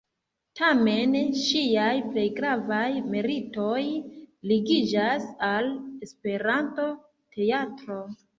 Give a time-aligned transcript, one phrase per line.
[0.59, 3.83] Tamen ŝiaj plej gravaj meritoj
[4.53, 5.71] ligiĝas al
[6.09, 8.01] Esperanto-teatro.